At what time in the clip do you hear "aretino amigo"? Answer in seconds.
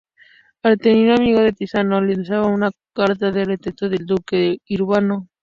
0.63-1.41